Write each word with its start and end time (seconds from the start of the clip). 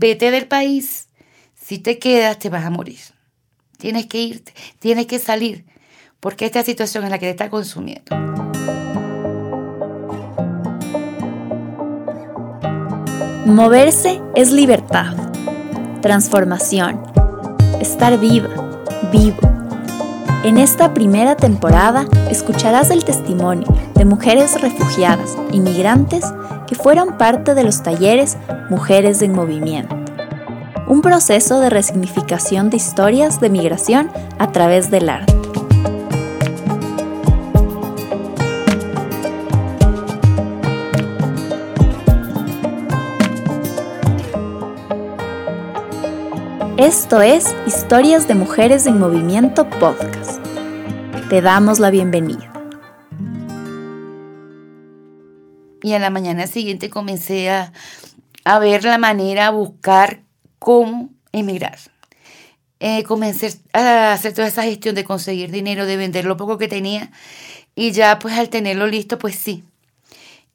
vete 0.00 0.30
del 0.30 0.48
país. 0.48 1.08
Si 1.54 1.78
te 1.78 1.98
quedas, 1.98 2.38
te 2.38 2.48
vas 2.48 2.64
a 2.64 2.70
morir. 2.70 2.98
Tienes 3.76 4.06
que 4.06 4.18
irte, 4.18 4.52
tienes 4.78 5.06
que 5.06 5.18
salir, 5.18 5.66
porque 6.18 6.46
esta 6.46 6.64
situación 6.64 7.04
es 7.04 7.10
la 7.10 7.18
que 7.18 7.26
te 7.26 7.30
está 7.30 7.50
consumiendo. 7.50 8.16
Moverse 13.46 14.20
es 14.34 14.52
libertad, 14.52 15.14
transformación, 16.02 17.02
estar 17.80 18.18
viva, 18.18 18.80
vivo. 19.12 19.59
En 20.42 20.58
esta 20.58 20.94
primera 20.94 21.36
temporada 21.36 22.06
escucharás 22.30 22.90
el 22.90 23.04
testimonio 23.04 23.68
de 23.94 24.04
mujeres 24.04 24.60
refugiadas, 24.60 25.36
inmigrantes, 25.52 26.24
que 26.66 26.74
fueron 26.74 27.18
parte 27.18 27.54
de 27.54 27.64
los 27.64 27.82
talleres 27.82 28.36
Mujeres 28.70 29.22
en 29.22 29.32
Movimiento 29.32 30.00
un 30.90 31.02
proceso 31.02 31.60
de 31.60 31.70
resignificación 31.70 32.68
de 32.68 32.76
historias 32.76 33.38
de 33.40 33.48
migración 33.48 34.10
a 34.40 34.50
través 34.50 34.90
del 34.90 35.08
arte. 35.08 35.32
Esto 46.76 47.22
es 47.22 47.54
Historias 47.68 48.26
de 48.26 48.34
Mujeres 48.34 48.86
en 48.86 48.98
Movimiento 48.98 49.70
Podcast. 49.70 50.39
Te 51.30 51.40
damos 51.40 51.78
la 51.78 51.90
bienvenida. 51.90 52.52
Y 55.80 55.92
a 55.92 56.00
la 56.00 56.10
mañana 56.10 56.48
siguiente 56.48 56.90
comencé 56.90 57.48
a, 57.50 57.72
a 58.42 58.58
ver 58.58 58.82
la 58.82 58.98
manera, 58.98 59.46
a 59.46 59.50
buscar 59.50 60.24
cómo 60.58 61.10
emigrar. 61.30 61.78
Eh, 62.80 63.04
comencé 63.04 63.60
a 63.72 64.12
hacer 64.12 64.34
toda 64.34 64.48
esa 64.48 64.64
gestión 64.64 64.96
de 64.96 65.04
conseguir 65.04 65.52
dinero, 65.52 65.86
de 65.86 65.96
vender 65.96 66.24
lo 66.24 66.36
poco 66.36 66.58
que 66.58 66.66
tenía 66.66 67.12
y 67.76 67.92
ya 67.92 68.18
pues 68.18 68.36
al 68.36 68.48
tenerlo 68.48 68.88
listo, 68.88 69.16
pues 69.16 69.36
sí. 69.36 69.62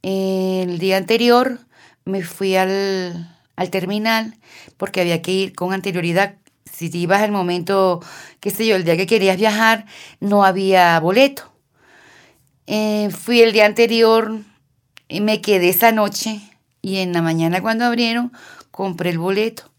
el 0.02 0.78
día 0.78 0.98
anterior 0.98 1.58
me 2.04 2.22
fui 2.22 2.58
al, 2.58 3.32
terminal 3.72 4.36
porque 4.76 5.00
había 5.00 5.22
que 5.22 5.32
ir 5.32 5.56
con 5.56 5.72
anterioridad. 5.72 6.36
Si 6.76 6.90
ibas 6.94 7.22
al 7.22 7.32
momento, 7.32 8.02
qué 8.40 8.50
sé 8.52 8.66
yo, 8.66 8.76
el 8.76 8.84
día 8.84 8.98
que 8.98 9.08
querías 9.08 9.38
viajar, 9.38 9.86
no 10.20 10.44
había 10.44 11.00
boleto. 11.00 11.52
Eh, 12.68 13.10
fui 13.12 13.42
el 13.42 13.54
día 13.54 13.66
anterior, 13.66 14.42
y 15.08 15.22
me 15.22 15.42
quedé 15.42 15.70
esa 15.70 15.92
noche 15.92 16.42
y 16.82 16.98
en 16.98 17.14
la 17.14 17.22
mañana 17.22 17.62
cuando 17.62 17.86
abrieron 17.86 18.32
compré 18.72 19.12
el 19.12 19.20
boleto 19.20 19.70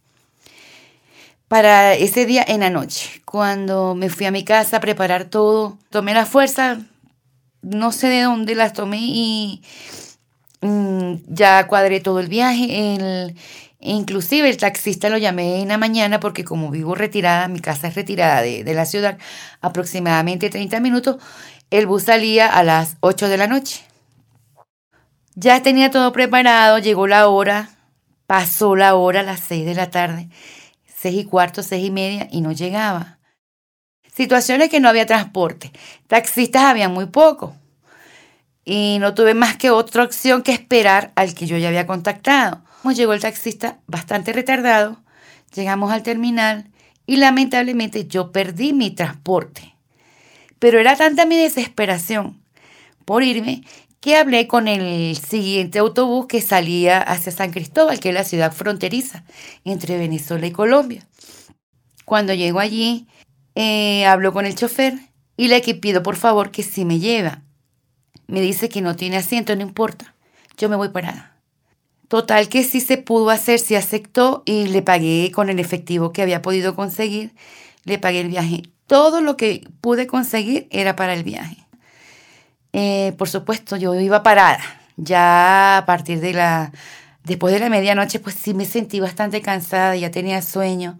para 1.49 1.95
ese 1.95 2.27
día 2.27 2.45
en 2.47 2.61
la 2.61 2.71
noche. 2.71 3.23
Cuando 3.25 3.95
me 3.95 4.11
fui 4.11 4.27
a 4.27 4.33
mi 4.33 4.45
casa 4.45 4.79
a 4.79 4.81
preparar 4.81 5.27
todo, 5.27 5.79
tomé 5.91 6.13
la 6.13 6.27
fuerza, 6.27 6.79
no 7.63 7.93
sé 7.93 8.09
de 8.09 8.23
dónde 8.23 8.57
las 8.57 8.73
tomé 8.73 8.99
y 9.01 9.63
mm, 10.61 11.15
ya 11.29 11.67
cuadré 11.69 12.01
todo 12.01 12.19
el 12.19 12.29
viaje. 12.29 13.35
Inclusive 13.81 14.49
el 14.49 14.57
taxista 14.57 15.09
lo 15.09 15.19
llamé 15.19 15.61
en 15.63 15.69
la 15.69 15.79
mañana 15.79 16.21
porque 16.21 16.45
como 16.45 16.71
vivo 16.71 16.95
retirada, 16.95 17.49
mi 17.49 17.61
casa 17.61 17.89
es 17.89 17.95
retirada 17.95 18.43
de, 18.43 18.65
de 18.65 18.75
la 18.75 18.87
ciudad, 18.87 19.19
aproximadamente 19.61 20.51
30 20.51 20.81
minutos, 20.81 21.17
el 21.71 21.87
bus 21.87 22.05
salía 22.05 22.47
a 22.47 22.63
las 22.63 22.97
8 23.01 23.29
de 23.29 23.37
la 23.37 23.47
noche. 23.47 23.83
Ya 25.35 25.63
tenía 25.63 25.91
todo 25.91 26.13
preparado, 26.13 26.79
llegó 26.79 27.07
la 27.07 27.29
hora, 27.29 27.71
pasó 28.27 28.77
la 28.77 28.95
hora 28.95 29.21
a 29.21 29.25
las 29.25 29.41
6 29.41 29.67
de 29.67 29.75
la 29.75 29.91
tarde 29.91 30.29
seis 30.97 31.21
y 31.21 31.25
cuarto, 31.25 31.63
seis 31.63 31.87
y 31.87 31.91
media 31.91 32.29
y 32.33 32.41
no 32.41 32.53
llegaba. 32.53 33.19
Situaciones 34.13 34.71
que 34.71 34.81
no 34.81 34.89
había 34.89 35.07
transporte. 35.07 35.71
Taxistas 36.07 36.63
había 36.65 36.89
muy 36.89 37.07
poco. 37.07 37.55
Y 38.65 38.97
no 38.99 39.15
tuve 39.15 39.35
más 39.35 39.57
que 39.57 39.71
otra 39.71 40.03
opción 40.03 40.43
que 40.43 40.53
esperar 40.53 41.13
al 41.15 41.35
que 41.35 41.47
yo 41.47 41.59
ya 41.59 41.69
había 41.69 41.87
contactado. 41.87 42.65
Llegó 42.95 43.13
el 43.13 43.21
taxista 43.21 43.79
bastante 43.87 44.33
retardado. 44.33 45.03
Llegamos 45.55 45.93
al 45.93 46.03
terminal 46.03 46.71
y 47.07 47.17
lamentablemente 47.17 48.07
yo 48.07 48.33
perdí 48.33 48.73
mi 48.73 48.91
transporte. 48.91 49.75
Pero 50.59 50.79
era 50.79 50.97
tanta 50.97 51.27
mi 51.27 51.37
desesperación 51.37 52.41
por 53.05 53.23
irme 53.23 53.63
que 54.01 54.17
hablé 54.17 54.47
con 54.47 54.69
el 54.69 55.17
siguiente 55.17 55.79
autobús 55.79 56.27
que 56.27 56.41
salía 56.41 57.01
hacia 57.01 57.33
San 57.33 57.51
Cristóbal, 57.51 58.01
que 58.01 58.11
es 58.11 58.15
la 58.15 58.25
ciudad 58.25 58.53
fronteriza 58.53 59.25
entre 59.65 59.99
Venezuela 59.99 60.47
y 60.47 60.53
Colombia. 60.53 61.07
Cuando 62.05 62.35
llego 62.35 62.61
allí, 62.61 63.07
eh, 63.55 64.07
hablo 64.07 64.33
con 64.33 64.47
el 64.47 64.55
chofer 64.55 64.95
y 65.37 65.49
le 65.49 65.61
pido 65.61 66.03
por 66.03 66.17
favor 66.17 66.51
que 66.51 66.63
si 66.63 66.85
me 66.85 66.99
lleva. 66.99 67.43
Me 68.29 68.41
dice 68.41 68.69
que 68.69 68.81
no 68.81 68.97
tiene 68.97 69.17
asiento, 69.17 69.55
no 69.57 69.63
importa, 69.63 70.15
yo 70.57 70.69
me 70.69 70.77
voy 70.77 70.91
parada. 70.91 71.36
Total 72.09 72.49
que 72.49 72.63
sí 72.63 72.81
se 72.81 72.99
pudo 72.99 73.31
hacer, 73.31 73.59
sí 73.59 73.75
aceptó 73.75 74.43
y 74.47 74.69
le 74.69 74.83
pagué 74.83 75.33
con 75.35 75.49
el 75.49 75.59
efectivo 75.59 76.13
que 76.13 76.23
había 76.23 76.43
podido 76.43 76.77
conseguir, 76.77 77.35
le 77.85 77.99
pagué 77.99 78.21
el 78.21 78.29
viaje. 78.29 78.63
Todo 78.87 79.21
lo 79.21 79.37
que 79.37 79.69
pude 79.81 80.07
conseguir 80.07 80.69
era 80.71 80.95
para 80.95 81.15
el 81.15 81.25
viaje. 81.25 81.57
Eh, 82.73 83.15
por 83.19 83.29
supuesto, 83.29 83.77
yo 83.77 83.95
iba 83.95 84.23
parada. 84.23 84.63
Ya 84.97 85.79
a 85.79 85.87
partir 85.87 86.21
de 86.21 86.33
la, 86.33 86.73
después 87.25 87.53
de 87.53 87.61
la 87.61 87.69
medianoche, 87.69 88.21
pues 88.21 88.37
sí 88.37 88.55
me 88.55 88.65
sentí 88.65 89.01
bastante 89.01 89.43
cansada, 89.43 89.97
ya 89.97 90.11
tenía 90.11 90.43
sueño. 90.43 90.99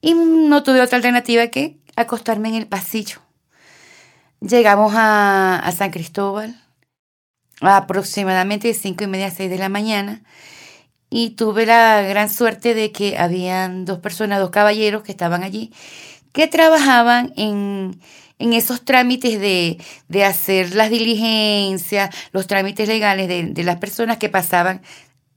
Y 0.00 0.14
no 0.14 0.62
tuve 0.62 0.80
otra 0.80 0.96
alternativa 0.96 1.46
que 1.48 1.78
acostarme 1.96 2.50
en 2.50 2.56
el 2.56 2.66
pasillo. 2.66 3.20
Llegamos 4.40 4.92
a, 4.94 5.72
San 5.76 5.90
Cristóbal 5.90 6.60
aproximadamente 7.60 8.72
cinco 8.74 9.04
y 9.04 9.06
media, 9.06 9.30
seis 9.30 9.50
de 9.50 9.58
la 9.58 9.68
mañana. 9.68 10.22
Y 11.08 11.30
tuve 11.30 11.66
la 11.66 12.02
gran 12.02 12.28
suerte 12.28 12.74
de 12.74 12.92
que 12.92 13.16
habían 13.16 13.84
dos 13.84 14.00
personas, 14.00 14.40
dos 14.40 14.50
caballeros 14.50 15.02
que 15.02 15.12
estaban 15.12 15.42
allí, 15.42 15.72
que 16.32 16.48
trabajaban 16.48 17.32
en, 17.36 18.00
en 18.38 18.52
esos 18.52 18.84
trámites 18.84 19.40
de, 19.40 20.24
hacer 20.24 20.74
las 20.74 20.90
diligencias, 20.90 22.14
los 22.32 22.46
trámites 22.46 22.88
legales 22.88 23.28
de, 23.28 23.64
las 23.64 23.76
personas 23.76 24.18
que 24.18 24.28
pasaban, 24.28 24.82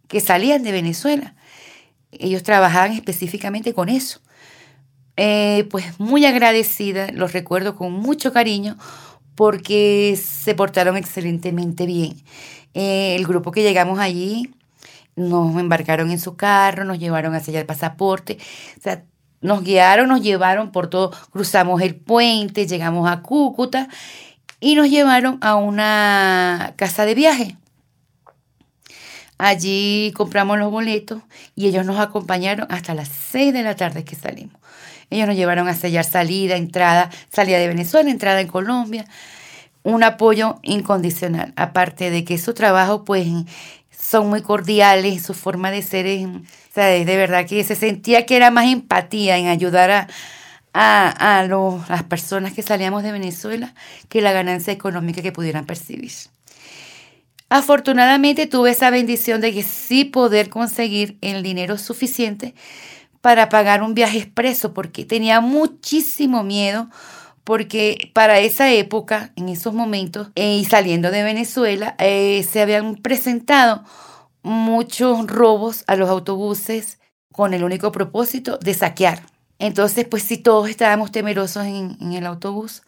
que 0.08 0.20
salían 0.20 0.64
de 0.64 0.72
Venezuela. 0.72 1.36
Ellos 2.12 2.44
trabajaban 2.44 2.92
específicamente 2.94 3.74
con 3.74 3.90
eso. 3.90 4.20
Eh, 5.16 5.68
pues 5.70 6.00
muy 6.00 6.26
agradecida, 6.26 7.12
los 7.12 7.34
recuerdo 7.34 7.76
con 7.76 7.92
mucho 7.92 8.32
cariño 8.32 8.78
porque 9.40 10.20
se 10.22 10.54
portaron 10.54 10.98
excelentemente 10.98 11.86
bien. 11.86 12.18
Eh, 12.74 13.16
el 13.16 13.26
grupo 13.26 13.52
que 13.52 13.64
llegamos 13.64 13.98
allí 13.98 14.54
nos 15.16 15.58
embarcaron 15.58 16.12
en 16.12 16.20
su 16.20 16.36
carro, 16.36 16.84
nos 16.84 17.00
llevaron 17.00 17.34
a 17.34 17.40
sellar 17.40 17.62
el 17.62 17.66
pasaporte. 17.66 18.38
O 18.78 18.82
sea, 18.82 19.06
nos 19.40 19.64
guiaron, 19.64 20.10
nos 20.10 20.22
llevaron 20.22 20.74
por 20.74 20.90
todo, 20.90 21.12
cruzamos 21.32 21.82
el 21.82 21.96
puente, 21.96 22.68
llegamos 22.68 23.10
a 23.10 23.22
Cúcuta 23.22 23.88
y 24.60 24.76
nos 24.76 24.90
llevaron 24.90 25.38
a 25.40 25.56
una 25.56 26.74
casa 26.76 27.06
de 27.06 27.16
viaje. 27.16 27.56
Allí 29.38 30.12
compramos 30.18 30.60
los 30.60 30.70
boletos 30.70 31.22
y 31.56 31.68
ellos 31.68 31.86
nos 31.86 31.98
acompañaron 31.98 32.68
hasta 32.70 32.94
las 32.94 33.08
6 33.08 33.54
de 33.54 33.64
la 33.64 33.78
tarde 33.78 34.04
que 34.04 34.18
salimos. 34.18 34.59
Ellos 35.10 35.28
nos 35.28 35.36
llevaron 35.36 35.68
a 35.68 35.76
sellar 35.76 36.06
salida, 36.06 36.56
entrada, 36.56 37.10
salida 37.32 37.58
de 37.58 37.68
Venezuela, 37.68 38.10
entrada 38.10 38.42
en 38.42 38.48
Colombia. 38.48 39.06
Un 39.84 40.04
apoyo 40.04 40.60
incondicional, 40.62 41.54
aparte 41.56 42.12
de 42.12 42.24
que 42.24 42.38
su 42.38 42.54
trabajo 42.54 43.06
pues 43.06 43.28
son 43.98 44.30
muy 44.30 44.42
cordiales, 44.42 45.24
su 45.24 45.34
forma 45.34 45.72
de 45.72 45.82
ser 45.82 46.06
es, 46.06 46.28
sea, 46.74 46.86
de 46.86 47.18
verdad 47.18 47.46
que 47.46 47.64
se 47.64 47.76
sentía 47.76 48.26
que 48.26 48.36
era 48.36 48.52
más 48.52 48.66
empatía 48.68 49.38
en 49.38 49.48
ayudar 49.48 49.92
a, 49.92 50.08
a, 50.74 51.44
las 51.90 52.04
personas 52.04 52.54
que 52.54 52.62
salíamos 52.62 53.04
de 53.04 53.12
Venezuela 53.12 53.74
que 54.08 54.22
la 54.22 54.32
ganancia 54.32 54.74
económica 54.74 55.22
que 55.22 55.32
pudieran 55.32 55.66
percibir. 55.66 56.12
Afortunadamente 57.50 58.46
tuve 58.46 58.72
esa 58.72 58.92
bendición 58.92 59.42
de 59.42 59.54
que 59.54 59.64
sí 59.64 60.06
poder 60.06 60.50
conseguir 60.50 61.18
el 61.22 61.42
dinero 61.42 61.78
suficiente 61.78 62.54
para 63.22 63.50
pagar 63.50 63.84
un 63.84 63.94
viaje 63.94 64.20
expreso 64.20 64.74
porque 64.74 65.06
tenía 65.06 65.42
muchísimo 65.42 66.44
miedo 66.44 66.90
porque 67.44 68.12
para 68.14 68.40
esa 68.40 68.72
época, 68.72 69.32
en 69.36 69.50
esos 69.50 69.74
momentos, 69.74 70.30
eh, 70.36 70.58
y 70.58 70.66
saliendo 70.66 71.10
de 71.10 71.24
Venezuela, 71.24 71.96
eh, 71.98 72.46
se 72.48 72.62
habían 72.62 72.96
presentado 72.98 73.84
muchos 74.44 75.26
robos 75.26 75.84
a 75.88 75.96
los 75.96 76.10
autobuses 76.10 77.00
con 77.32 77.56
el 77.56 77.64
único 77.64 77.92
propósito 77.92 78.60
de 78.60 78.76
saquear. 78.76 79.24
Entonces, 79.58 80.06
pues 80.08 80.22
sí, 80.22 80.38
todos 80.38 80.70
estábamos 80.70 81.12
temerosos 81.12 81.66
en, 81.66 81.98
en 82.00 82.14
el 82.14 82.28
autobús. 82.28 82.84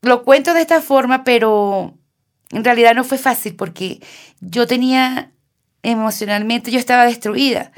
Lo 0.00 0.24
cuento 0.24 0.54
de 0.54 0.62
esta 0.62 0.80
forma, 0.80 1.22
pero 1.22 1.92
en 2.50 2.64
realidad 2.64 2.94
no 2.94 3.04
fue 3.04 3.18
fácil 3.18 3.56
porque 3.56 4.00
yo 4.40 4.66
tenía 4.66 5.32
emocionalmente, 5.82 6.70
yo 6.70 6.78
estaba 6.78 7.04
destruida 7.04 7.72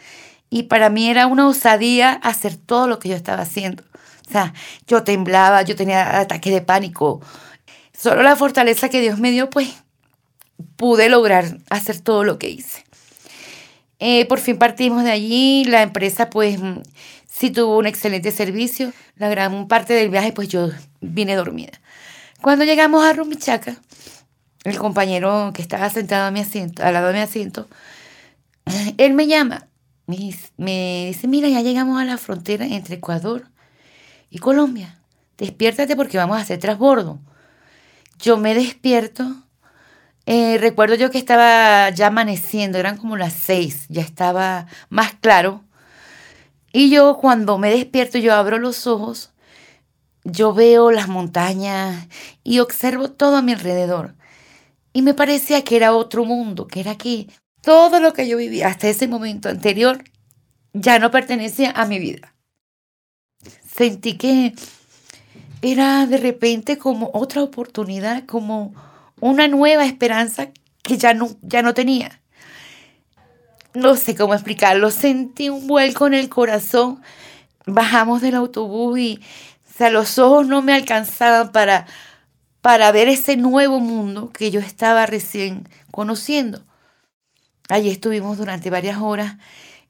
Y 0.51 0.65
para 0.65 0.91
mí 0.91 1.09
era 1.09 1.27
una 1.27 1.49
osadía 1.49 2.13
hacer 2.13 2.57
todo 2.57 2.87
lo 2.87 2.99
que 2.99 3.09
yo 3.09 3.17
estaba 3.17 3.43
haciendo. 3.43 3.83
O 4.29 4.31
sea, 4.31 4.55
yo 4.87 5.05
temblaba, 5.05 5.63
yo 5.63 5.77
tenía 5.77 6.21
ataques 6.21 6.53
de 6.53 6.61
pánico. 6.61 7.21
Solo 7.97 8.23
la 8.23 8.37
fortaleza 8.37 8.89
que 8.89 9.01
Dios 9.01 9.19
me 9.19 9.31
dio, 9.31 9.51
pues 9.51 9.69
pude 10.77 11.09
lograr 11.09 11.59
hacer 11.71 12.01
todo 12.01 12.25
lo 12.25 12.39
que 12.39 12.49
hice. 12.49 12.85
Eh, 13.99 14.27
por 14.27 14.41
fin 14.41 14.59
partimos 14.59 15.05
de 15.05 15.11
allí, 15.11 15.65
la 15.65 15.83
empresa 15.83 16.29
pues 16.29 16.59
sí 17.27 17.51
tuvo 17.51 17.79
un 17.79 17.87
excelente 17.87 18.31
servicio, 18.31 18.93
la 19.17 19.29
gran 19.31 19.69
parte 19.69 19.95
del 19.95 20.11
viaje 20.11 20.33
pues 20.33 20.49
yo 20.49 20.71
vine 21.01 21.35
dormida. 21.35 21.73
Cuando 22.43 22.65
llegamos 22.65 23.05
a 23.05 23.15
Rumichaca, 23.15 23.77
el 24.65 24.79
compañero 24.79 25.53
que 25.55 25.63
estaba 25.63 25.89
sentado 25.89 26.27
a 26.27 26.31
mi 26.31 26.41
asiento, 26.41 26.85
al 26.85 26.93
lado 26.93 27.09
de 27.09 27.15
mi 27.15 27.21
asiento, 27.21 27.69
él 28.99 29.15
me 29.15 29.27
llama, 29.27 29.67
me 30.06 31.06
dice, 31.06 31.29
mira, 31.29 31.49
ya 31.49 31.62
llegamos 31.62 32.00
a 32.00 32.05
la 32.05 32.19
frontera 32.19 32.67
entre 32.67 32.97
Ecuador 32.97 33.50
y 34.31 34.38
Colombia, 34.38 35.00
despiértate 35.38 35.97
porque 35.97 36.19
vamos 36.19 36.38
a 36.38 36.43
hacer 36.43 36.58
trasbordo. 36.58 37.20
Yo 38.19 38.38
me 38.38 38.55
despierto 38.55 39.47
eh, 40.26 40.58
recuerdo 40.58 40.97
yo 40.97 41.11
que 41.12 41.19
estaba 41.19 41.91
ya 41.91 42.08
amaneciendo, 42.08 42.79
eran 42.79 42.97
como 42.97 43.17
las 43.17 43.32
seis, 43.32 43.87
ya 43.88 44.03
estaba 44.03 44.67
más 44.88 45.14
claro. 45.14 45.62
Y 46.73 46.91
yo 46.91 47.19
cuando 47.19 47.59
me 47.59 47.70
despierto, 47.70 48.19
yo 48.19 48.35
abro 48.35 48.59
los 48.59 48.87
ojos, 48.87 49.32
yo 50.25 50.52
veo 50.55 50.91
las 50.91 51.09
montañas 51.09 52.09
y 52.44 52.59
observo 52.61 53.11
todo 53.11 53.37
a 53.37 53.43
mi 53.43 53.52
alrededor. 53.52 54.17
Y 54.93 55.02
me 55.02 55.14
parecía 55.14 55.64
que 55.64 55.76
era 55.76 55.94
otro 55.94 56.25
mundo, 56.25 56.67
que 56.67 56.81
era 56.81 56.97
que 56.97 57.29
todo 57.67 57.99
lo 57.99 58.13
que 58.13 58.29
yo 58.29 58.37
vivía 58.37 58.69
hasta 58.69 58.87
ese 58.87 59.09
momento 59.09 59.49
anterior 59.49 60.05
ya 60.73 61.01
no 61.01 61.11
pertenecía 61.11 61.73
a 61.73 61.85
mi 61.85 61.99
vida. 61.99 62.33
Sentí 63.67 64.17
que 64.17 64.55
era 65.63 66.07
de 66.07 66.19
repente 66.19 66.79
como 66.79 67.11
otra 67.13 67.43
oportunidad, 67.43 68.25
como 68.25 68.73
una 69.21 69.49
nueva 69.49 69.85
esperanza 69.85 70.51
que 70.85 70.97
ya 70.97 71.13
no, 71.13 71.29
ya 71.43 71.63
no 71.63 71.75
tenía. 71.75 72.21
No 73.75 73.97
sé 73.97 74.15
cómo 74.15 74.35
explicarlo, 74.35 74.93
sentí 74.93 75.49
un 75.49 75.67
vuelco 75.67 76.07
en 76.07 76.15
el 76.15 76.29
corazón. 76.29 77.03
Bajamos 77.67 78.23
del 78.23 78.37
autobús 78.37 78.97
y 79.01 79.21
o 79.81 79.91
los 79.91 80.21
ojos 80.21 80.47
no 80.47 80.62
me 80.62 80.73
alcanzaban 80.73 81.51
para, 81.51 81.89
para 82.61 82.93
ver 82.93 83.09
ese 83.09 83.37
nuevo 83.37 83.81
mundo 83.81 84.31
que 84.31 84.53
yo 84.53 84.61
estaba 84.61 85.05
recién 85.05 85.69
conociendo. 85.91 86.62
Allí 87.69 87.91
estuvimos 87.91 88.39
durante 88.39 88.71
varias 88.71 88.99
horas. 88.99 89.37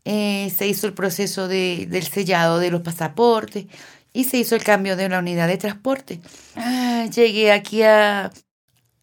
Eh, 0.04 0.52
se 0.56 0.66
hizo 0.68 0.86
el 0.86 0.94
proceso 0.94 1.48
de, 1.48 1.86
del 1.90 2.04
sellado 2.04 2.58
de 2.58 2.70
los 2.70 2.82
pasaportes 2.82 3.66
y 4.12 4.24
se 4.24 4.38
hizo 4.38 4.54
el 4.54 4.64
cambio 4.64 4.96
de 4.96 5.08
la 5.08 5.18
unidad 5.18 5.48
de 5.48 5.58
transporte. 5.58 6.20
Ah, 6.54 7.06
llegué 7.12 7.52
aquí 7.52 7.82
a, 7.82 8.30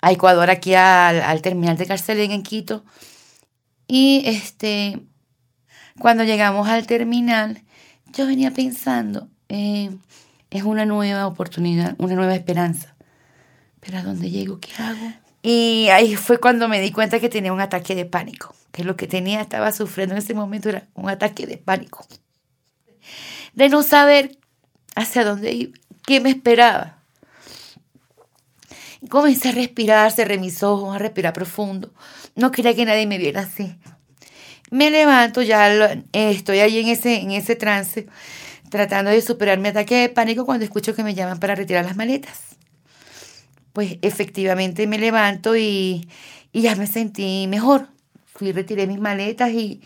a 0.02 0.12
Ecuador, 0.12 0.50
aquí 0.50 0.74
al, 0.76 1.42
terminal 1.42 1.78
de 1.78 1.86
Carcelén 1.86 2.32
en 2.32 2.44
Quito. 2.44 2.84
Y 3.88 4.24
este, 4.26 5.00
cuando 6.00 6.24
llegamos 6.24 6.68
al 6.68 6.88
terminal, 6.88 7.64
yo 8.12 8.26
venía 8.26 8.52
pensando, 8.52 9.30
eh, 9.50 9.96
es 10.50 10.64
una 10.64 10.86
nueva 10.86 11.28
oportunidad, 11.28 11.96
una 12.00 12.16
nueva 12.16 12.36
esperanza. 12.36 12.96
Pero 13.80 14.00
¿a 14.00 14.04
dónde 14.04 14.30
llego? 14.30 14.60
¿Qué 14.60 14.72
hago? 14.82 15.23
Y 15.46 15.90
ahí 15.90 16.16
fue 16.16 16.40
cuando 16.40 16.70
me 16.70 16.80
di 16.80 16.92
cuenta 16.92 17.20
que 17.20 17.28
tenía 17.28 17.52
un 17.52 17.60
ataque 17.60 17.96
de 17.96 18.06
pánico, 18.06 18.56
que 18.72 18.86
lo 18.86 18.96
que 18.96 19.08
tenía, 19.08 19.42
estaba 19.42 19.74
sufriendo 19.74 20.16
en 20.16 20.20
ese 20.20 20.34
momento 20.34 20.70
era 20.70 20.88
un 20.94 21.10
ataque 21.10 21.46
de 21.46 21.58
pánico. 21.58 22.08
De 23.54 23.68
no 23.68 23.84
saber 23.84 24.38
hacia 24.96 25.26
dónde 25.26 25.52
iba, 25.52 25.78
qué 26.08 26.22
me 26.22 26.30
esperaba. 26.30 27.04
Comencé 29.10 29.50
a 29.50 29.52
respirar, 29.52 30.14
cerré 30.14 30.38
mis 30.38 30.64
ojos, 30.64 30.96
a 30.96 30.98
respirar 30.98 31.34
profundo. 31.34 31.94
No 32.36 32.52
quería 32.52 32.74
que 32.74 32.86
nadie 32.86 33.06
me 33.06 33.18
viera 33.18 33.42
así. 33.42 33.76
Me 34.72 34.90
levanto, 34.90 35.42
ya 35.42 35.98
estoy 36.14 36.60
ahí 36.60 36.80
en 36.80 36.88
ese, 36.88 37.16
en 37.18 37.32
ese 37.32 37.58
trance, 37.58 38.08
tratando 38.70 39.12
de 39.12 39.22
superar 39.22 39.60
mi 39.60 39.68
ataque 39.68 39.96
de 39.96 40.10
pánico 40.10 40.46
cuando 40.46 40.64
escucho 40.64 40.96
que 40.96 41.04
me 41.04 41.14
llaman 41.14 41.40
para 41.42 41.54
retirar 41.54 41.84
las 41.84 41.98
maletas. 41.98 42.53
Pues 43.74 43.98
efectivamente 44.02 44.88
me 44.88 45.00
levanto 45.00 45.58
y, 45.58 46.08
y 46.52 46.62
ya 46.62 46.76
me 46.76 46.88
sentí 46.88 47.48
mejor. 47.48 47.88
Fui, 48.34 48.52
retiré 48.52 48.88
mis 48.88 49.00
maletas 49.00 49.52
y 49.52 49.82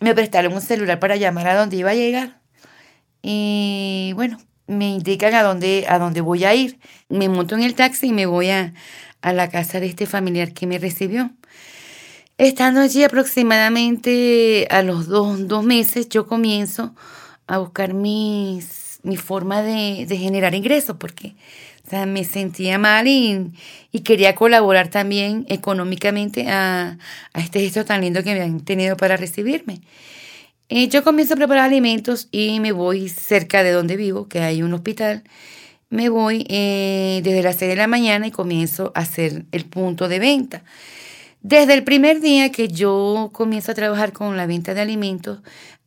me 0.00 0.14
prestaron 0.14 0.52
un 0.52 0.60
celular 0.60 0.98
para 0.98 1.16
llamar 1.16 1.46
a 1.48 1.56
donde 1.56 1.76
iba 1.76 1.90
a 1.90 1.94
llegar. 1.94 2.40
Y 3.22 4.12
bueno, 4.14 4.38
me 4.66 4.90
indican 4.90 5.34
a 5.34 5.42
dónde, 5.42 5.86
a 5.88 5.98
dónde 5.98 6.20
voy 6.20 6.44
a 6.44 6.54
ir. 6.54 6.78
Me 7.08 7.28
monto 7.28 7.54
en 7.54 7.62
el 7.62 7.74
taxi 7.74 8.08
y 8.08 8.12
me 8.12 8.26
voy 8.26 8.50
a, 8.50 8.74
a 9.22 9.32
la 9.32 9.48
casa 9.48 9.80
de 9.80 9.86
este 9.86 10.06
familiar 10.06 10.52
que 10.52 10.66
me 10.66 10.78
recibió. 10.78 11.30
Estando 12.38 12.80
allí 12.80 13.04
aproximadamente 13.04 14.66
a 14.70 14.82
los 14.82 15.06
dos, 15.06 15.46
dos 15.46 15.64
meses, 15.64 16.08
yo 16.08 16.26
comienzo 16.26 16.94
a 17.46 17.58
buscar 17.58 17.94
mis, 17.94 18.98
mi 19.04 19.16
forma 19.16 19.62
de, 19.62 20.06
de 20.06 20.16
generar 20.16 20.54
ingresos, 20.54 20.96
porque 20.98 21.36
me 22.06 22.24
sentía 22.24 22.78
mal 22.78 23.06
y, 23.06 23.52
quería 24.04 24.34
colaborar 24.34 24.88
también 24.88 25.46
económicamente 25.48 26.48
a, 26.48 26.98
a 27.32 27.40
este 27.40 27.60
gesto 27.60 27.84
tan 27.84 28.00
lindo 28.00 28.22
que 28.24 28.34
me 28.34 28.42
han 28.42 28.60
tenido 28.60 28.96
para 28.96 29.16
recibirme. 29.16 29.80
Eh, 30.74 30.88
yo 30.88 31.04
comienzo 31.04 31.34
a 31.34 31.36
preparar 31.36 31.64
alimentos 31.64 32.28
y 32.30 32.58
me 32.58 32.72
voy 32.72 33.10
cerca 33.10 33.62
de 33.62 33.72
donde 33.72 33.94
vivo, 33.96 34.26
que 34.26 34.40
hay 34.40 34.62
un 34.62 34.72
hospital. 34.72 35.22
Me 35.90 36.08
voy 36.08 36.46
eh, 36.48 37.20
desde 37.22 37.42
las 37.42 37.56
6 37.56 37.68
de 37.68 37.76
la 37.76 37.86
mañana 37.86 38.26
y 38.26 38.30
comienzo 38.30 38.90
a 38.94 39.00
hacer 39.00 39.44
el 39.52 39.66
punto 39.66 40.08
de 40.08 40.18
venta. 40.18 40.64
Desde 41.42 41.74
el 41.74 41.84
primer 41.84 42.22
día 42.22 42.50
que 42.50 42.68
yo 42.68 43.28
comienzo 43.34 43.72
a 43.72 43.74
trabajar 43.74 44.14
con 44.14 44.38
la 44.38 44.46
venta 44.46 44.72
de 44.72 44.80
alimentos, 44.80 45.40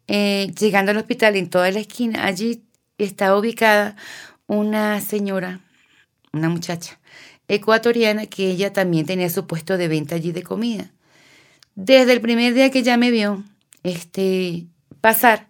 eh, 0.08 0.52
llegando 0.60 0.92
al 0.92 0.98
hospital 0.98 1.36
en 1.36 1.50
toda 1.50 1.72
la 1.72 1.80
esquina, 1.80 2.28
allí 2.28 2.62
está 3.00 3.36
ubicada 3.36 3.96
una 4.46 5.02
señora, 5.02 5.62
una 6.36 6.50
muchacha 6.50 7.00
ecuatoriana 7.48 8.26
que 8.26 8.50
ella 8.50 8.74
también 8.74 9.06
tenía 9.06 9.30
su 9.30 9.46
puesto 9.48 9.78
de 9.78 9.88
venta 9.88 10.16
allí 10.16 10.32
de 10.32 10.44
comida. 10.44 10.92
Desde 11.76 12.14
el 12.14 12.22
primer 12.22 12.54
día 12.54 12.70
que 12.72 12.80
ella 12.80 12.98
me 12.98 13.12
vio, 13.12 13.44
este, 13.84 14.66
pasar, 15.02 15.48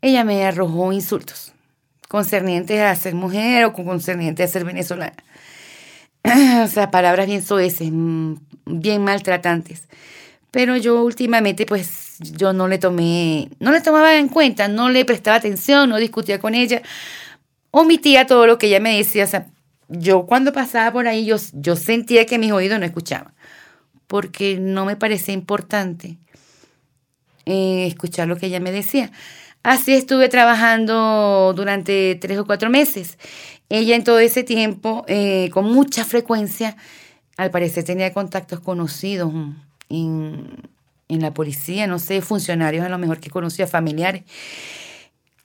ella 0.00 0.24
me 0.24 0.44
arrojó 0.44 0.92
insultos 0.92 1.52
concernientes 2.08 2.78
a 2.78 2.94
ser 2.94 3.14
mujer 3.14 3.64
o 3.64 3.72
concernientes 3.72 4.48
a 4.48 4.52
ser 4.52 4.64
venezolana. 4.64 5.16
o 6.62 6.66
sea, 6.66 6.90
palabras 6.90 7.26
bien 7.26 7.42
soeces, 7.42 7.88
mm, 7.90 8.34
bien 8.66 9.02
maltratantes. 9.02 9.88
Pero 10.50 10.76
yo 10.76 11.02
últimamente, 11.02 11.64
pues, 11.64 12.18
yo 12.18 12.52
no 12.52 12.68
le 12.68 12.76
tomé, 12.78 13.48
no 13.58 13.72
le 13.72 13.80
tomaba 13.80 14.16
en 14.16 14.28
cuenta, 14.28 14.68
no 14.68 14.90
le 14.90 15.06
prestaba 15.06 15.38
atención, 15.38 15.88
no 15.88 15.96
discutía 15.96 16.38
con 16.38 16.54
ella, 16.54 16.82
omitía 17.72 18.26
todo 18.26 18.46
lo 18.46 18.58
que 18.58 18.68
ella 18.68 18.78
me 18.78 18.96
decía. 18.96 19.24
O 19.24 19.26
sea, 19.26 19.48
yo 19.88 20.26
cuando 20.26 20.52
pasaba 20.52 20.92
por 20.92 21.08
ahí, 21.08 21.24
yo, 21.24 21.36
yo 21.52 21.74
sentía 21.74 22.24
que 22.24 22.38
mis 22.38 22.52
oídos 22.52 22.78
no 22.78 22.86
escuchaban, 22.86 23.34
porque 24.06 24.58
no 24.60 24.84
me 24.84 24.94
parecía 24.94 25.34
importante 25.34 26.18
eh, 27.44 27.86
escuchar 27.88 28.28
lo 28.28 28.36
que 28.36 28.46
ella 28.46 28.60
me 28.60 28.70
decía. 28.70 29.10
Así 29.62 29.94
estuve 29.94 30.28
trabajando 30.28 31.52
durante 31.54 32.16
tres 32.16 32.38
o 32.38 32.46
cuatro 32.46 32.70
meses. 32.70 33.18
Ella 33.68 33.96
en 33.96 34.04
todo 34.04 34.18
ese 34.18 34.42
tiempo, 34.42 35.04
eh, 35.08 35.50
con 35.52 35.64
mucha 35.64 36.04
frecuencia, 36.04 36.76
al 37.36 37.50
parecer 37.50 37.84
tenía 37.84 38.12
contactos 38.12 38.60
conocidos 38.60 39.32
en, 39.88 40.46
en, 41.08 41.20
la 41.20 41.32
policía, 41.32 41.86
no 41.86 41.98
sé, 41.98 42.20
funcionarios 42.20 42.84
a 42.84 42.88
lo 42.88 42.98
mejor 42.98 43.20
que 43.20 43.30
conocía, 43.30 43.66
familiares. 43.66 44.24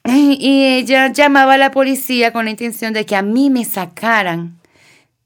Y 0.40 0.66
ella 0.66 1.12
llamaba 1.12 1.56
a 1.56 1.58
la 1.58 1.72
policía 1.72 2.32
con 2.32 2.46
la 2.46 2.52
intención 2.52 2.94
de 2.94 3.06
que 3.06 3.16
a 3.16 3.22
mí 3.22 3.50
me 3.50 3.66
sacaran 3.66 4.60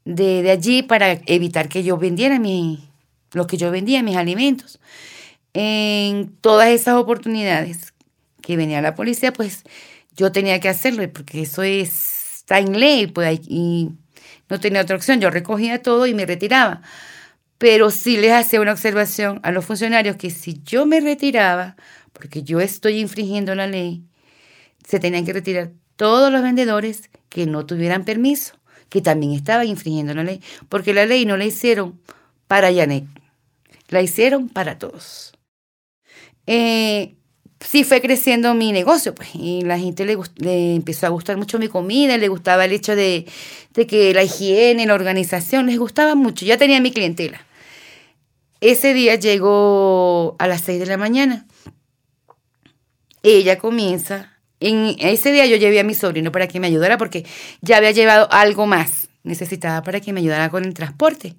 de, 0.05 0.50
allí 0.50 0.83
para 0.83 1.19
evitar 1.27 1.69
que 1.69 1.83
yo 1.83 1.97
vendiera 1.97 2.39
mi, 2.39 2.89
lo 3.31 3.47
que 3.47 3.57
yo 3.57 3.71
vendía, 3.71 4.01
mis 4.03 4.15
alimentos 4.15 4.79
en 5.53 6.35
todas 6.41 6.69
esas 6.69 6.95
oportunidades 6.95 7.93
que 8.41 8.57
venía 8.57 8.81
la 8.81 8.95
policía, 8.95 9.33
pues 9.33 9.63
yo 10.15 10.31
tenía 10.31 10.59
que 10.59 10.69
hacerlo, 10.69 11.07
porque 11.11 11.41
eso 11.41 11.63
está 11.63 12.59
en 12.59 12.79
ley, 12.79 13.07
pues, 13.07 13.41
y 13.47 13.91
no 14.50 14.59
tenía 14.59 14.81
otra 14.81 14.95
opción. 14.95 15.19
Yo 15.21 15.29
recogía 15.29 15.81
todo 15.81 16.07
y 16.07 16.13
me 16.13 16.25
retiraba. 16.25 16.81
Pero 17.57 17.91
sí 17.91 18.17
les 18.17 18.31
hacía 18.31 18.61
una 18.61 18.71
observación 18.73 19.39
a 19.43 19.51
los 19.51 19.65
funcionarios 19.65 20.15
que 20.15 20.31
si 20.31 20.61
yo 20.63 20.85
me 20.85 21.00
retiraba, 21.00 21.75
porque 22.13 22.43
yo 22.43 22.59
estoy 22.59 23.00
infringiendo 23.00 23.53
la 23.55 23.67
ley, 23.67 24.03
se 24.88 25.00
tenían 25.00 25.25
que 25.25 25.33
retirar 25.33 25.71
todos 25.95 26.31
los 26.31 26.41
vendedores 26.41 27.09
que 27.29 27.45
no 27.45 27.65
tuvieran 27.65 28.05
permiso, 28.05 28.55
que 28.89 29.01
también 29.01 29.33
estaban 29.33 29.67
infringiendo 29.67 30.13
la 30.13 30.23
ley, 30.23 30.41
porque 30.69 30.93
la 30.93 31.05
ley 31.05 31.25
no 31.25 31.38
la 31.38 31.45
hicieron 31.45 32.00
para 32.47 32.71
Yanek, 32.71 33.05
la 33.89 34.01
hicieron 34.01 34.50
para 34.50 34.77
todos. 34.77 35.33
eh, 36.47 37.15
sí 37.61 37.83
fue 37.83 38.01
creciendo 38.01 38.53
mi 38.53 38.71
negocio, 38.71 39.13
pues, 39.15 39.29
y 39.33 39.61
la 39.61 39.77
gente 39.79 40.05
le, 40.05 40.75
empezó 40.75 41.05
a 41.07 41.09
gustar 41.09 41.38
mucho 41.38 41.59
mi 41.59 41.67
comida, 41.67 42.17
le 42.17 42.27
gustaba 42.27 42.65
el 42.65 42.71
hecho 42.71 42.95
de, 42.95 43.25
de, 43.73 43.88
que 43.88 44.13
la 44.13 44.23
higiene, 44.23 44.85
la 44.85 44.95
organización, 44.95 45.67
les 45.67 45.77
gustaba 45.77 46.15
mucho. 46.15 46.45
Ya 46.45 46.57
tenía 46.57 46.81
mi 46.81 46.91
clientela. 46.91 47.45
Ese 48.61 48.93
día 48.93 49.15
llegó 49.15 50.35
a 50.39 50.47
las 50.47 50.61
6 50.61 50.79
de 50.79 50.85
la 50.85 50.97
mañana. 50.97 51.47
Ella 53.23 53.57
comienza, 53.57 54.30
en 54.61 54.95
ese 54.99 55.31
día 55.31 55.45
yo 55.45 55.57
llevé 55.57 55.79
a 55.79 55.83
mi 55.83 55.93
sobrino 55.93 56.31
para 56.31 56.47
que 56.47 56.59
me 56.59 56.67
ayudara 56.67 56.97
porque 56.97 57.25
ya 57.61 57.77
había 57.77 57.91
llevado 57.91 58.27
algo 58.31 58.67
más. 58.67 59.09
Necesitaba 59.23 59.83
para 59.83 59.99
que 59.99 60.13
me 60.13 60.21
ayudara 60.21 60.49
con 60.49 60.63
el 60.63 60.73
transporte. 60.73 61.35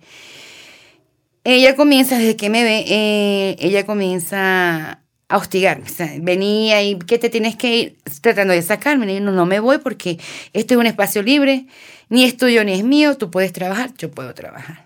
Ella 1.44 1.74
comienza, 1.74 2.18
desde 2.18 2.36
que 2.36 2.50
me 2.50 2.62
ve, 2.62 2.84
eh, 2.86 3.56
ella 3.58 3.86
comienza 3.86 5.00
a 5.28 5.36
hostigarme. 5.36 5.86
Venía 6.20 6.82
y 6.82 6.98
que 6.98 7.18
te 7.18 7.30
tienes 7.30 7.56
que 7.56 7.76
ir 7.76 7.96
tratando 8.20 8.52
de 8.52 8.62
sacarme. 8.62 9.20
no, 9.20 9.32
no 9.32 9.46
me 9.46 9.60
voy 9.60 9.78
porque 9.78 10.18
esto 10.52 10.74
es 10.74 10.80
un 10.80 10.86
espacio 10.86 11.22
libre, 11.22 11.66
ni 12.08 12.24
es 12.24 12.36
tuyo 12.36 12.64
ni 12.64 12.72
es 12.72 12.84
mío, 12.84 13.16
tú 13.16 13.30
puedes 13.30 13.52
trabajar, 13.52 13.92
yo 13.96 14.10
puedo 14.10 14.34
trabajar. 14.34 14.84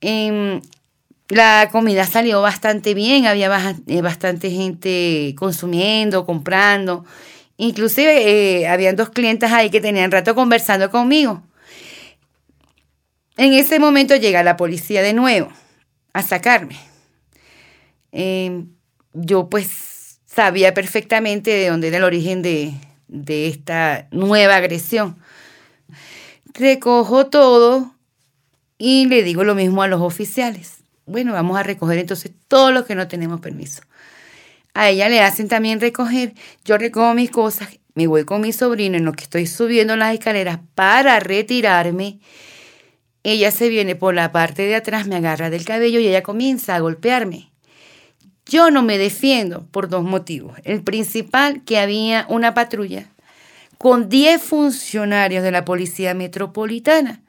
Eh, 0.00 0.60
la 1.30 1.68
comida 1.70 2.06
salió 2.06 2.42
bastante 2.42 2.92
bien, 2.92 3.26
había 3.26 3.76
eh, 3.86 4.02
bastante 4.02 4.50
gente 4.50 5.34
consumiendo, 5.38 6.26
comprando. 6.26 7.04
Inclusive 7.56 8.60
eh, 8.62 8.68
habían 8.68 8.96
dos 8.96 9.10
clientes 9.10 9.50
ahí 9.52 9.70
que 9.70 9.80
tenían 9.80 10.10
rato 10.10 10.34
conversando 10.34 10.90
conmigo. 10.90 11.42
En 13.36 13.52
ese 13.52 13.78
momento 13.78 14.16
llega 14.16 14.42
la 14.42 14.56
policía 14.56 15.02
de 15.02 15.14
nuevo 15.14 15.52
a 16.12 16.22
sacarme. 16.22 16.76
Eh, 18.12 18.64
yo 19.12 19.48
pues 19.48 20.18
sabía 20.26 20.74
perfectamente 20.74 21.50
de 21.50 21.68
dónde 21.68 21.88
era 21.88 21.98
el 21.98 22.04
origen 22.04 22.42
de, 22.42 22.74
de 23.06 23.46
esta 23.46 24.08
nueva 24.10 24.56
agresión. 24.56 25.16
Recojo 26.54 27.26
todo 27.26 27.94
y 28.78 29.06
le 29.06 29.22
digo 29.22 29.44
lo 29.44 29.54
mismo 29.54 29.82
a 29.82 29.88
los 29.88 30.00
oficiales. 30.00 30.79
Bueno, 31.10 31.32
vamos 31.32 31.58
a 31.58 31.64
recoger 31.64 31.98
entonces 31.98 32.30
todo 32.46 32.70
lo 32.70 32.84
que 32.86 32.94
no 32.94 33.08
tenemos 33.08 33.40
permiso. 33.40 33.82
A 34.74 34.90
ella 34.90 35.08
le 35.08 35.20
hacen 35.20 35.48
también 35.48 35.80
recoger. 35.80 36.34
Yo 36.64 36.78
recojo 36.78 37.14
mis 37.14 37.30
cosas, 37.30 37.68
me 37.94 38.06
voy 38.06 38.24
con 38.24 38.40
mi 38.40 38.52
sobrino 38.52 38.96
en 38.96 39.04
lo 39.04 39.12
que 39.12 39.24
estoy 39.24 39.48
subiendo 39.48 39.96
las 39.96 40.14
escaleras 40.14 40.60
para 40.76 41.18
retirarme. 41.18 42.20
Ella 43.24 43.50
se 43.50 43.68
viene 43.68 43.96
por 43.96 44.14
la 44.14 44.30
parte 44.30 44.62
de 44.62 44.76
atrás, 44.76 45.08
me 45.08 45.16
agarra 45.16 45.50
del 45.50 45.64
cabello 45.64 45.98
y 45.98 46.06
ella 46.06 46.22
comienza 46.22 46.76
a 46.76 46.80
golpearme. 46.80 47.50
Yo 48.46 48.70
no 48.70 48.84
me 48.84 48.96
defiendo 48.96 49.66
por 49.66 49.88
dos 49.88 50.04
motivos. 50.04 50.58
El 50.62 50.82
principal, 50.82 51.64
que 51.64 51.78
había 51.78 52.24
una 52.28 52.54
patrulla 52.54 53.06
con 53.78 54.08
10 54.08 54.40
funcionarios 54.40 55.42
de 55.42 55.50
la 55.50 55.64
Policía 55.64 56.14
Metropolitana. 56.14 57.22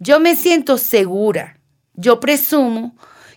Yo 0.00 0.18
me 0.18 0.34
siento 0.34 0.76
segura. 0.76 1.58
Yo 1.94 2.18
presumo 2.18 2.96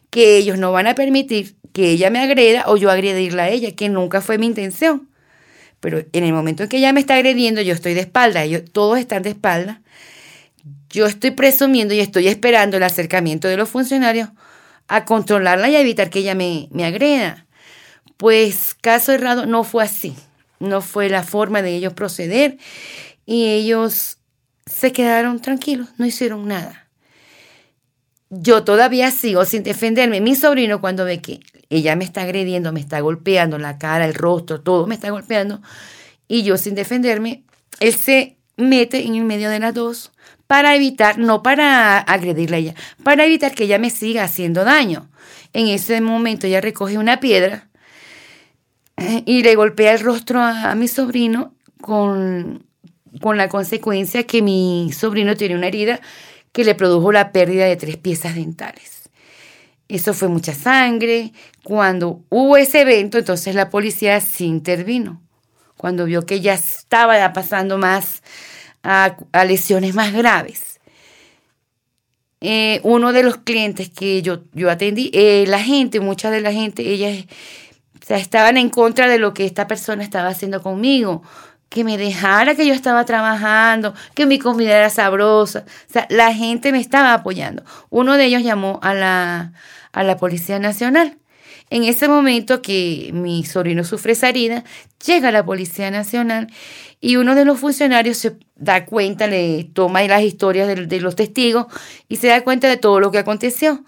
que 0.09 0.37
ellos 0.37 0.57
no 0.57 0.71
van 0.71 0.87
a 0.87 0.95
permitir 0.95 1.55
que 1.73 1.91
ella 1.91 2.09
me 2.09 2.19
agreda 2.19 2.63
o 2.67 2.77
yo 2.77 2.89
agredirla 2.89 3.43
a 3.43 3.49
ella, 3.49 3.75
que 3.75 3.89
nunca 3.89 4.21
fue 4.21 4.37
mi 4.37 4.45
intención. 4.45 5.09
Pero 5.79 6.03
en 6.13 6.23
el 6.23 6.33
momento 6.33 6.63
en 6.63 6.69
que 6.69 6.77
ella 6.77 6.93
me 6.93 7.01
está 7.01 7.15
agrediendo, 7.15 7.61
yo 7.61 7.73
estoy 7.73 7.93
de 7.93 8.01
espalda, 8.01 8.43
ellos 8.43 8.63
todos 8.71 8.97
están 8.97 9.23
de 9.23 9.31
espalda. 9.31 9.81
Yo 10.89 11.05
estoy 11.05 11.31
presumiendo 11.31 11.93
y 11.93 11.99
estoy 11.99 12.27
esperando 12.27 12.77
el 12.77 12.83
acercamiento 12.83 13.47
de 13.47 13.57
los 13.57 13.69
funcionarios 13.69 14.29
a 14.87 15.05
controlarla 15.05 15.69
y 15.69 15.75
a 15.75 15.81
evitar 15.81 16.09
que 16.09 16.19
ella 16.19 16.35
me, 16.35 16.69
me 16.71 16.85
agreda. 16.85 17.45
Pues 18.17 18.73
caso 18.79 19.11
errado 19.11 19.45
no 19.45 19.63
fue 19.63 19.83
así, 19.83 20.15
no 20.59 20.81
fue 20.81 21.09
la 21.09 21.23
forma 21.23 21.61
de 21.61 21.75
ellos 21.75 21.93
proceder 21.93 22.57
y 23.25 23.47
ellos 23.47 24.19
se 24.65 24.91
quedaron 24.91 25.41
tranquilos, 25.41 25.89
no 25.97 26.05
hicieron 26.05 26.47
nada. 26.47 26.84
Yo 28.29 28.63
todavía 28.63 29.11
sigo 29.11 29.45
sin 29.45 29.63
defenderme. 29.63 30.19
Mi 30.19 30.35
sobrino 30.35 30.81
cuando 30.81 31.05
ve 31.05 31.21
que 31.21 31.39
ella 31.69 31.95
me 31.95 32.03
está 32.03 32.21
agrediendo, 32.21 32.71
me 32.71 32.79
está 32.79 32.99
golpeando 32.99 33.57
la 33.57 33.77
cara, 33.77 34.05
el 34.05 34.13
rostro, 34.13 34.61
todo 34.61 34.87
me 34.87 34.95
está 34.95 35.09
golpeando, 35.09 35.61
y 36.27 36.43
yo 36.43 36.57
sin 36.57 36.75
defenderme, 36.75 37.43
él 37.79 37.93
se 37.93 38.37
mete 38.57 39.05
en 39.05 39.15
el 39.15 39.25
medio 39.25 39.49
de 39.49 39.59
las 39.59 39.73
dos 39.73 40.11
para 40.47 40.75
evitar, 40.75 41.17
no 41.17 41.43
para 41.43 41.97
agredirla 41.97 42.57
a 42.57 42.59
ella, 42.59 42.75
para 43.03 43.25
evitar 43.25 43.53
que 43.53 43.65
ella 43.65 43.79
me 43.79 43.89
siga 43.89 44.23
haciendo 44.23 44.63
daño. 44.63 45.09
En 45.53 45.67
ese 45.67 46.01
momento 46.01 46.47
ella 46.47 46.61
recoge 46.61 46.97
una 46.97 47.19
piedra 47.19 47.67
eh, 48.97 49.23
y 49.25 49.43
le 49.43 49.55
golpea 49.55 49.93
el 49.93 49.99
rostro 49.99 50.41
a, 50.41 50.75
mi 50.75 50.87
sobrino 50.87 51.53
con, 51.81 52.65
con 53.21 53.37
la 53.37 53.49
consecuencia 53.49 54.23
que 54.23 54.41
mi 54.41 54.91
sobrino 54.93 55.35
tiene 55.35 55.55
una 55.55 55.67
herida 55.67 55.99
que 56.55 56.63
le 56.63 56.73
produjo 56.73 57.11
la 57.11 57.33
pérdida 57.33 57.65
de 57.65 57.75
tres 57.75 57.97
piezas 57.97 58.35
dentales. 58.35 59.09
Eso 59.89 60.13
fue 60.13 60.29
mucha 60.29 60.53
sangre. 60.53 61.33
Cuando 61.63 62.23
hubo 62.29 62.55
ese 62.55 62.79
evento, 62.79 63.17
entonces 63.17 63.55
la 63.55 63.69
policía 63.69 64.21
sí 64.21 64.45
intervino. 64.45 65.21
Cuando 65.75 66.05
vio 66.05 66.25
que 66.25 66.39
ya 66.39 66.53
estaba 66.53 67.33
pasando 67.33 67.77
más 67.77 68.23
a, 68.83 69.17
lesiones 69.45 69.95
más 69.95 70.13
graves. 70.13 70.79
Eh, 72.39 72.79
uno 72.83 73.11
de 73.11 73.23
los 73.23 73.35
clientes 73.35 73.89
que 73.89 74.21
yo, 74.21 74.43
yo 74.53 74.71
atendí, 74.71 75.11
eh, 75.13 75.43
la 75.49 75.59
gente, 75.59 75.99
mucha 75.99 76.31
de 76.31 76.39
la 76.39 76.53
gente, 76.53 76.89
ellas 76.89 77.25
estaban 78.07 78.55
en 78.55 78.69
contra 78.69 79.09
de 79.09 79.19
lo 79.19 79.33
que 79.33 79.45
esta 79.45 79.67
persona 79.67 80.03
estaba 80.03 80.29
haciendo 80.29 80.61
conmigo, 80.61 81.21
que 81.69 81.83
me 81.83 81.97
dejara 81.97 82.55
que 82.55 82.65
yo 82.65 82.73
estaba 82.73 83.05
trabajando, 83.05 83.93
que 84.13 84.25
mi 84.25 84.39
comida 84.39 84.77
era 84.77 84.89
sabrosa. 84.89 85.65
O 85.89 85.93
sea, 85.93 86.07
la 86.09 86.33
gente 86.33 86.71
me 86.71 86.79
estaba 86.79 87.13
apoyando. 87.13 87.63
Uno 87.89 88.17
de 88.17 88.25
ellos 88.25 88.43
llamó 88.43 88.79
a 88.81 88.93
la, 88.93 89.53
a 89.91 90.03
la 90.03 90.17
Policía 90.17 90.59
Nacional. 90.59 91.17
En 91.69 91.83
ese 91.83 92.07
momento 92.07 92.61
que 92.61 93.09
mi 93.13 93.43
sobrino 93.43 93.83
sufre 93.83 94.13
esa 94.13 94.31
llega 94.31 95.31
la 95.31 95.43
Policía 95.45 95.89
Nacional 95.89 96.47
y 97.01 97.17
uno 97.17 97.35
de 97.35 97.45
los 97.45 97.59
funcionarios 97.59 98.17
se 98.17 98.37
da 98.55 98.85
cuenta, 98.85 99.27
le 99.27 99.63
toma 99.73 100.03
las 100.03 100.23
historias 100.23 100.67
de, 100.67 100.99
los 100.99 101.15
testigos 101.15 101.65
y 102.07 102.17
se 102.17 102.27
da 102.27 102.43
cuenta 102.43 102.67
de 102.69 102.77
todo 102.77 102.99
lo 102.99 103.11
que 103.11 103.19
aconteció. 103.19 103.83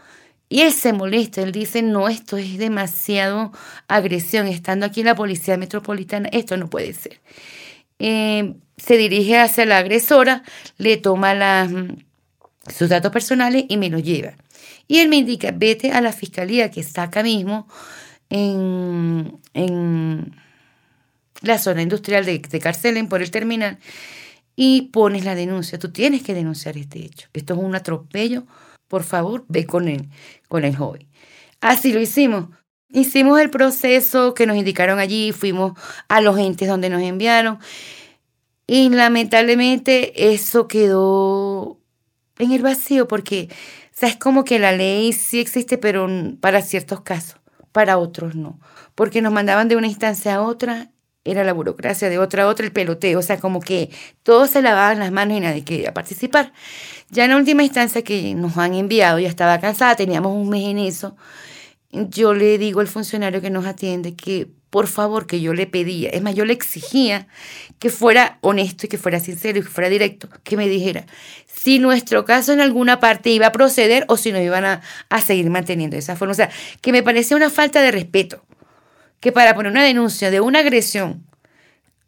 Y 0.50 0.62
él 0.62 0.72
se 0.72 0.94
molesta, 0.94 1.42
él 1.42 1.52
dice, 1.52 1.82
no, 1.82 2.08
esto 2.08 2.38
es 2.38 2.58
demasiado 2.58 3.52
agresión, 3.88 4.48
estando 4.48 4.86
aquí 4.86 5.04
la 5.04 5.16
policía 5.16 5.58
metropolitana, 5.58 6.30
esto 6.32 6.56
no 6.58 6.70
puede 6.70 6.94
ser. 6.94 7.20
Eh, 8.00 8.56
se 8.78 8.98
dirige 8.98 9.40
hacia 9.40 9.66
la 9.66 9.80
agresora, 9.80 10.44
le 10.78 10.98
toma 10.98 11.68
sus 12.68 12.90
datos 12.90 13.12
personales 13.12 13.66
y 13.68 13.78
me 13.78 13.90
los 13.90 14.04
lleva. 14.04 14.36
Y 14.88 15.00
él 15.00 15.10
me 15.10 15.18
indica, 15.18 15.52
vete 15.54 15.92
a 15.92 16.02
la 16.02 16.14
fiscalía 16.14 16.72
que 16.72 16.80
está 16.80 17.04
acá 17.04 17.24
mismo 17.24 17.68
en, 18.30 19.40
en 19.54 20.36
la 21.42 21.58
zona 21.58 21.82
industrial 21.82 22.26
de, 22.26 22.40
de 22.40 22.60
Carcelen 22.60 23.10
por 23.10 23.22
el 23.22 23.32
terminal 23.32 23.80
y 24.56 24.84
pones 24.94 25.26
la 25.26 25.36
denuncia. 25.36 25.80
Tú 25.80 25.92
tienes 25.92 26.24
que 26.24 26.34
denunciar 26.34 26.78
este 26.78 27.00
hecho. 27.00 27.30
Esto 27.34 27.54
es 27.54 27.60
un 27.60 27.76
atropello. 27.76 28.46
Por 28.88 29.04
favor, 29.04 29.46
ve 29.48 29.66
con 29.66 29.88
él, 29.88 30.10
con 30.48 30.64
el 30.66 30.76
joven. 30.76 31.08
Así 31.62 31.92
lo 31.92 32.02
hicimos. 32.02 32.50
Hicimos 32.90 33.40
el 33.40 33.50
proceso 33.50 34.34
que 34.34 34.48
nos 34.48 34.56
indicaron 34.56 35.00
allí, 35.00 35.32
fuimos 35.34 35.74
a 36.08 36.22
los 36.22 36.38
entes 36.40 36.68
donde 36.68 36.90
nos 36.90 37.02
enviaron 37.02 37.60
y 38.66 38.90
lamentablemente 38.90 40.34
eso 40.34 40.68
quedó 40.68 41.80
en 42.38 42.52
el 42.52 42.62
vacío 42.62 43.08
porque 43.08 43.50
o 44.02 44.06
es 44.06 44.16
como 44.18 44.44
que 44.44 44.60
la 44.60 44.72
ley 44.74 45.12
sí 45.14 45.40
existe, 45.40 45.78
pero 45.78 46.08
para 46.40 46.62
ciertos 46.62 47.02
casos, 47.02 47.40
para 47.72 47.98
otros 47.98 48.36
no, 48.36 48.60
porque 48.96 49.22
nos 49.22 49.34
mandaban 49.34 49.68
de 49.68 49.76
una 49.76 49.88
instancia 49.88 50.36
a 50.36 50.42
otra 50.42 50.92
era 51.24 51.44
la 51.44 51.54
burocracia, 51.54 52.10
de 52.10 52.20
otra 52.20 52.44
a 52.44 52.48
otra 52.48 52.66
el 52.66 52.72
peloteo, 52.72 53.20
o 53.20 53.22
sea, 53.22 53.40
como 53.40 53.60
que 53.60 53.90
todos 54.24 54.50
se 54.50 54.62
lavaban 54.62 55.00
las 55.00 55.12
manos 55.12 55.38
y 55.38 55.40
nadie 55.42 55.64
quería 55.66 55.94
participar. 55.94 56.54
Ya 57.10 57.26
en 57.26 57.32
la 57.32 57.38
última 57.38 57.64
instancia 57.64 58.02
que 58.04 58.34
nos 58.34 58.58
han 58.58 58.74
enviado, 58.76 59.20
ya 59.20 59.28
estaba 59.28 59.60
cansada, 59.60 59.96
teníamos 59.96 60.32
un 60.34 60.50
mes 60.50 60.68
en 60.68 60.78
eso, 60.80 61.18
yo 61.92 62.34
le 62.34 62.58
digo 62.58 62.80
al 62.80 62.88
funcionario 62.88 63.42
que 63.42 63.50
nos 63.50 63.66
atiende 63.66 64.16
que 64.16 64.48
por 64.70 64.88
favor, 64.88 65.28
que 65.28 65.40
yo 65.40 65.54
le 65.54 65.66
pedía, 65.66 66.10
es 66.10 66.22
más, 66.22 66.36
yo 66.36 66.44
le 66.44 66.52
exigía 66.52 67.28
que 67.80 67.90
fuera 67.90 68.38
honesto 68.42 68.86
y 68.86 68.90
que 68.90 68.98
fuera 68.98 69.20
sincero 69.20 69.60
y 69.60 69.62
que 69.62 69.70
fuera 69.70 69.90
directo, 69.90 70.28
que 70.44 70.58
me 70.58 70.68
dijera 70.68 71.06
si 71.48 71.80
nuestro 71.80 72.26
caso 72.26 72.54
en 72.54 72.62
alguna 72.62 73.00
parte 73.00 73.30
iba 73.30 73.48
a 73.48 73.52
proceder 73.52 74.06
o 74.08 74.18
si 74.18 74.32
nos 74.32 74.42
iban 74.42 74.66
a, 74.66 74.82
a 75.10 75.22
seguir 75.22 75.50
manteniendo 75.50 75.96
de 75.96 76.00
esa 76.00 76.16
forma. 76.16 76.34
O 76.34 76.36
sea, 76.36 76.50
que 76.82 76.92
me 76.92 77.02
parecía 77.02 77.36
una 77.38 77.50
falta 77.50 77.82
de 77.82 77.92
respeto 77.92 78.44
que 79.20 79.32
para 79.32 79.56
poner 79.56 79.72
una 79.72 79.84
denuncia 79.84 80.32
de 80.32 80.42
una 80.42 80.60
agresión, 80.60 81.26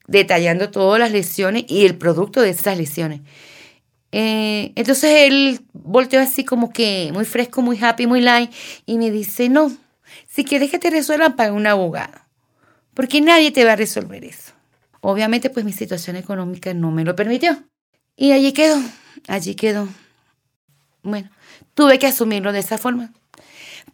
detallando 0.07 0.69
todas 0.69 0.99
las 0.99 1.11
lesiones 1.11 1.65
y 1.67 1.85
el 1.85 1.97
producto 1.97 2.41
de 2.41 2.49
esas 2.49 2.77
lesiones. 2.77 3.21
Eh, 4.11 4.71
entonces 4.75 5.27
él 5.27 5.61
volteó 5.73 6.19
así 6.19 6.43
como 6.43 6.71
que 6.71 7.11
muy 7.13 7.25
fresco, 7.25 7.61
muy 7.61 7.77
happy, 7.81 8.07
muy 8.07 8.21
light 8.21 8.51
y 8.85 8.97
me 8.97 9.11
dice, 9.11 9.49
no, 9.49 9.71
Si 10.27 10.43
quieres 10.43 10.71
que 10.71 10.79
te 10.79 10.89
resuelvan, 10.89 11.35
paga 11.35 11.53
un 11.53 11.67
abogado. 11.67 12.19
Porque 12.93 13.21
nadie 13.21 13.51
te 13.51 13.63
va 13.65 13.73
a 13.73 13.75
resolver 13.75 14.25
eso. 14.25 14.53
Obviamente, 15.01 15.49
pues 15.49 15.65
mi 15.65 15.73
situación 15.73 16.15
económica 16.15 16.73
no 16.73 16.91
me 16.91 17.05
lo 17.05 17.15
permitió. 17.15 17.63
Y 18.15 18.31
allí 18.31 18.51
quedó, 18.51 18.77
allí 19.27 19.55
quedó. 19.55 19.87
Bueno, 21.03 21.29
tuve 21.73 21.99
que 21.99 22.07
asumirlo 22.07 22.51
de 22.51 22.59
esa 22.59 22.77
forma. 22.77 23.13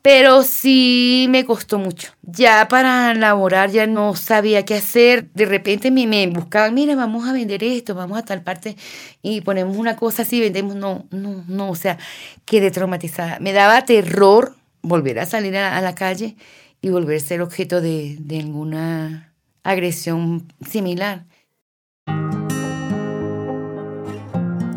Pero 0.05 0.43
sí 0.43 1.25
me 1.31 1.45
costó 1.45 1.79
mucho. 1.79 2.12
Ya 2.21 2.67
para 2.67 3.15
laborar 3.15 3.71
ya 3.71 3.88
no 3.88 4.13
sabía 4.13 4.63
qué 4.63 4.75
hacer. 4.75 5.31
De 5.33 5.45
repente 5.45 5.89
me, 5.89 6.05
me 6.05 6.27
buscaban, 6.27 6.75
mira, 6.75 6.95
vamos 6.95 7.27
a 7.27 7.33
vender 7.33 7.63
esto, 7.63 7.95
vamos 7.95 8.19
a 8.19 8.21
tal 8.21 8.43
parte 8.43 8.75
y 9.24 9.41
ponemos 9.41 9.75
una 9.75 9.95
cosa 9.95 10.21
así, 10.21 10.39
vendemos. 10.39 10.75
No, 10.75 11.07
no, 11.09 11.43
no, 11.47 11.71
o 11.71 11.75
sea, 11.75 11.97
quedé 12.45 12.69
traumatizada. 12.69 13.39
Me 13.39 13.51
daba 13.51 13.83
terror 13.83 14.55
volver 14.83 15.17
a 15.17 15.25
salir 15.25 15.57
a, 15.57 15.81
la 15.81 15.95
calle 15.95 16.35
y 16.83 16.89
volver 16.89 17.17
a 17.17 17.19
ser 17.21 17.41
objeto 17.41 17.81
de, 17.81 18.17
de 18.19 18.41
alguna 18.41 19.33
agresión 19.63 20.53
similar. 20.69 21.25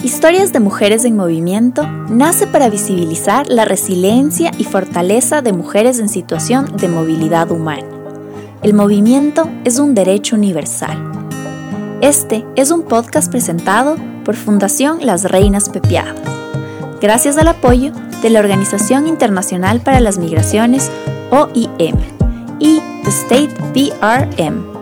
Historias 0.02 0.52
de 0.52 0.61
Mujeres 0.61 1.05
en 1.05 1.17
Movimiento 1.17 1.85
nace 2.09 2.47
para 2.47 2.69
visibilizar 2.69 3.49
la 3.49 3.64
resiliencia 3.64 4.52
y 4.57 4.62
fortaleza 4.62 5.43
de 5.43 5.52
mujeres 5.52 5.99
en 5.99 6.09
situación 6.09 6.76
de 6.76 6.88
movilidad 6.88 7.50
humana. 7.50 7.85
El 8.62 8.75
movimiento 8.75 9.50
es 9.64 9.81
un 9.81 9.95
derecho 9.95 10.37
universal. 10.37 10.97
Este 12.00 12.47
es 12.55 12.71
un 12.71 12.83
podcast 12.83 13.28
presentado 13.28 13.97
por 14.25 14.37
Fundación 14.37 15.05
Las 15.05 15.25
Reinas 15.25 15.69
Pepiadas, 15.69 16.21
gracias 17.00 17.37
al 17.37 17.49
apoyo 17.49 17.93
de 18.23 18.31
la 18.31 18.38
Organización 18.38 19.09
Internacional 19.09 19.81
para 19.81 19.99
las 19.99 20.17
Migraciones, 20.17 20.93
OIM, 21.31 21.97
y 22.61 22.81
The 23.02 23.11
State 23.11 23.55
PRM. 23.75 24.77